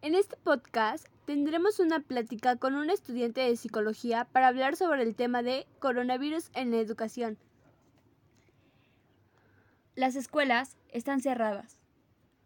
En 0.00 0.14
este 0.14 0.36
podcast 0.36 1.08
tendremos 1.24 1.80
una 1.80 1.98
plática 1.98 2.54
con 2.54 2.76
un 2.76 2.88
estudiante 2.88 3.40
de 3.40 3.56
psicología 3.56 4.26
para 4.30 4.46
hablar 4.46 4.76
sobre 4.76 5.02
el 5.02 5.16
tema 5.16 5.42
de 5.42 5.66
coronavirus 5.80 6.50
en 6.54 6.70
la 6.70 6.76
educación. 6.76 7.36
Las 9.96 10.14
escuelas 10.14 10.76
están 10.90 11.20
cerradas. 11.20 11.80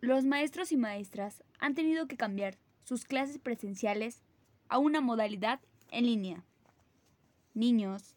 Los 0.00 0.24
maestros 0.24 0.72
y 0.72 0.78
maestras 0.78 1.44
han 1.58 1.74
tenido 1.74 2.06
que 2.06 2.16
cambiar 2.16 2.56
sus 2.84 3.04
clases 3.04 3.36
presenciales 3.38 4.22
a 4.70 4.78
una 4.78 5.02
modalidad 5.02 5.60
en 5.90 6.06
línea. 6.06 6.44
Niños, 7.52 8.14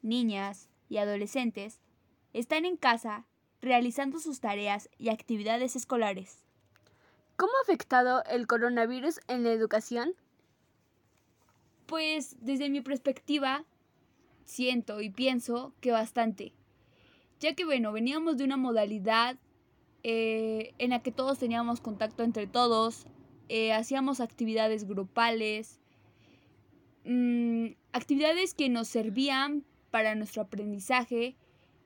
niñas 0.00 0.70
y 0.88 0.96
adolescentes 0.96 1.78
están 2.32 2.64
en 2.64 2.78
casa 2.78 3.26
realizando 3.60 4.18
sus 4.18 4.40
tareas 4.40 4.88
y 4.96 5.10
actividades 5.10 5.76
escolares. 5.76 6.47
¿Cómo 7.38 7.52
ha 7.56 7.62
afectado 7.62 8.24
el 8.24 8.48
coronavirus 8.48 9.20
en 9.28 9.44
la 9.44 9.52
educación? 9.52 10.12
Pues 11.86 12.34
desde 12.40 12.68
mi 12.68 12.80
perspectiva, 12.80 13.64
siento 14.44 15.00
y 15.00 15.10
pienso 15.10 15.72
que 15.80 15.92
bastante. 15.92 16.52
Ya 17.38 17.54
que 17.54 17.64
bueno, 17.64 17.92
veníamos 17.92 18.38
de 18.38 18.44
una 18.44 18.56
modalidad 18.56 19.36
eh, 20.02 20.74
en 20.78 20.90
la 20.90 21.00
que 21.00 21.12
todos 21.12 21.38
teníamos 21.38 21.80
contacto 21.80 22.24
entre 22.24 22.48
todos, 22.48 23.06
eh, 23.48 23.72
hacíamos 23.72 24.18
actividades 24.18 24.88
grupales, 24.88 25.78
mm, 27.04 27.68
actividades 27.92 28.52
que 28.52 28.68
nos 28.68 28.88
servían 28.88 29.64
para 29.92 30.16
nuestro 30.16 30.42
aprendizaje 30.42 31.36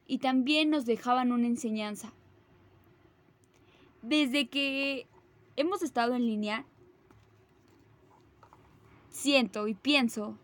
y 0.06 0.16
también 0.16 0.70
nos 0.70 0.86
dejaban 0.86 1.30
una 1.30 1.46
enseñanza. 1.46 2.14
Desde 4.00 4.48
que 4.48 5.11
hemos 5.56 5.82
estado 5.82 6.14
en 6.14 6.26
línea, 6.26 6.66
siento 9.10 9.68
y 9.68 9.74
pienso 9.74 10.38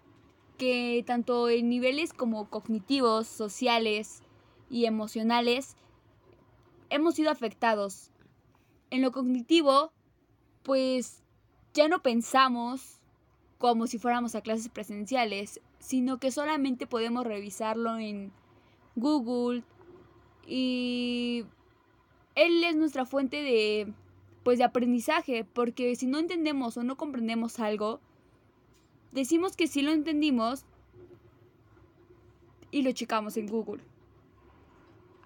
que 0.59 1.03
tanto 1.07 1.49
en 1.49 1.69
niveles 1.69 2.13
como 2.13 2.51
cognitivos, 2.51 3.27
sociales 3.27 4.23
y 4.69 4.87
emocionales, 4.87 5.77
hemos 6.91 7.15
sido 7.15 7.31
afectados. 7.31 8.11
En 8.91 9.03
lo 9.03 9.13
cognitivo, 9.13 9.93
pues 10.63 11.23
ya 11.75 11.89
no 11.89 12.03
pensamos 12.03 12.99
como 13.59 13.87
si 13.87 13.99
fuéramos 13.99 14.35
a 14.35 14.41
clases 14.41 14.69
presenciales, 14.69 15.61
sino 15.79 16.19
que 16.19 16.31
solamente 16.31 16.87
podemos 16.87 17.25
revisarlo 17.27 17.99
en 17.99 18.33
Google 18.97 19.63
y 20.47 21.45
él 22.35 22.65
es 22.65 22.77
nuestra 22.77 23.05
fuente 23.05 23.43
de 23.43 23.93
pues 24.49 24.57
de 24.57 24.65
aprendizaje, 24.65 25.45
porque 25.45 25.95
si 25.95 26.07
no 26.07 26.19
entendemos 26.19 26.79
o 26.79 26.83
no 26.83 26.97
comprendemos 26.97 27.61
algo, 27.61 28.01
decimos 29.13 29.57
que 29.57 29.67
sí 29.67 29.83
lo 29.83 29.93
entendimos 29.93 30.65
y 32.71 32.81
lo 32.81 32.91
checamos 32.93 33.37
en 33.37 33.47
Google. 33.47 33.83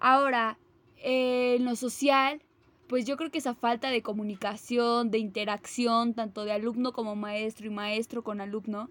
Ahora, 0.00 0.58
en 0.96 1.64
lo 1.64 1.76
social, 1.76 2.42
pues 2.88 3.06
yo 3.06 3.16
creo 3.16 3.30
que 3.30 3.38
esa 3.38 3.54
falta 3.54 3.90
de 3.90 4.02
comunicación, 4.02 5.12
de 5.12 5.18
interacción, 5.18 6.14
tanto 6.14 6.44
de 6.44 6.50
alumno 6.50 6.92
como 6.92 7.14
maestro 7.14 7.68
y 7.68 7.70
maestro 7.70 8.24
con 8.24 8.40
alumno, 8.40 8.90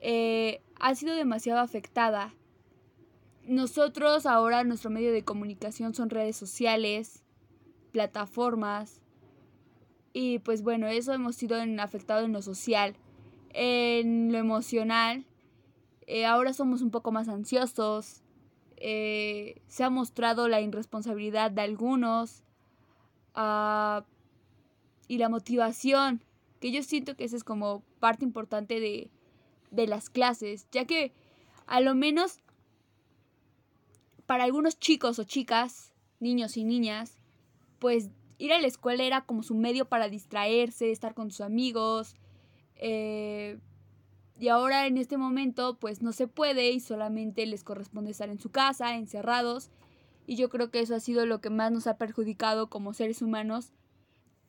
eh, 0.00 0.60
ha 0.78 0.94
sido 0.94 1.16
demasiado 1.16 1.58
afectada 1.58 2.32
nosotros 3.44 4.24
ahora 4.24 4.62
nuestro 4.62 4.90
medio 4.90 5.12
de 5.12 5.24
comunicación 5.24 5.94
son 5.94 6.10
redes 6.10 6.36
sociales, 6.36 7.24
plataformas 7.90 9.02
y 10.12 10.38
pues 10.40 10.62
bueno, 10.62 10.86
eso 10.88 11.12
hemos 11.12 11.36
sido 11.36 11.56
afectado 11.78 12.24
en 12.24 12.32
lo 12.32 12.42
social. 12.42 12.96
En 13.54 14.32
lo 14.32 14.38
emocional, 14.38 15.26
eh, 16.06 16.26
ahora 16.26 16.52
somos 16.52 16.82
un 16.82 16.90
poco 16.90 17.12
más 17.12 17.28
ansiosos, 17.28 18.22
eh, 18.76 19.60
se 19.68 19.84
ha 19.84 19.90
mostrado 19.90 20.48
la 20.48 20.60
irresponsabilidad 20.60 21.50
de 21.50 21.60
algunos 21.60 22.42
ah, 23.34 24.04
y 25.08 25.18
la 25.18 25.28
motivación, 25.28 26.22
que 26.60 26.72
yo 26.72 26.82
siento 26.82 27.16
que 27.16 27.24
esa 27.24 27.36
es 27.36 27.44
como 27.44 27.82
parte 28.00 28.24
importante 28.24 28.80
de, 28.80 29.10
de 29.70 29.86
las 29.86 30.10
clases, 30.10 30.66
ya 30.72 30.84
que 30.84 31.12
a 31.66 31.80
lo 31.80 31.94
menos 31.94 32.40
para 34.26 34.44
algunos 34.44 34.78
chicos 34.78 35.18
o 35.18 35.24
chicas, 35.24 35.92
niños 36.20 36.56
y 36.56 36.64
niñas, 36.64 37.18
pues 37.78 38.10
ir 38.42 38.52
a 38.52 38.60
la 38.60 38.66
escuela 38.66 39.04
era 39.04 39.20
como 39.20 39.44
su 39.44 39.54
medio 39.54 39.84
para 39.84 40.08
distraerse, 40.08 40.90
estar 40.90 41.14
con 41.14 41.30
sus 41.30 41.42
amigos. 41.42 42.16
Eh, 42.74 43.60
y 44.36 44.48
ahora 44.48 44.88
en 44.88 44.98
este 44.98 45.16
momento 45.16 45.78
pues 45.78 46.02
no 46.02 46.10
se 46.12 46.26
puede 46.26 46.72
y 46.72 46.80
solamente 46.80 47.46
les 47.46 47.62
corresponde 47.62 48.10
estar 48.10 48.28
en 48.28 48.40
su 48.40 48.50
casa, 48.50 48.96
encerrados. 48.96 49.70
Y 50.26 50.34
yo 50.34 50.48
creo 50.48 50.72
que 50.72 50.80
eso 50.80 50.96
ha 50.96 51.00
sido 51.00 51.24
lo 51.24 51.40
que 51.40 51.50
más 51.50 51.70
nos 51.70 51.86
ha 51.86 51.98
perjudicado 51.98 52.68
como 52.68 52.94
seres 52.94 53.22
humanos, 53.22 53.72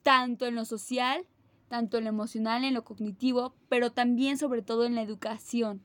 tanto 0.02 0.48
en 0.48 0.56
lo 0.56 0.66
social, 0.66 1.28
tanto 1.68 2.00
en 2.00 2.06
lo 2.06 2.10
emocional, 2.10 2.64
en 2.64 2.74
lo 2.74 2.84
cognitivo, 2.84 3.54
pero 3.70 3.92
también 3.92 4.40
sobre 4.40 4.64
todo 4.64 4.86
en 4.86 4.96
la 4.96 5.04
educación. 5.04 5.84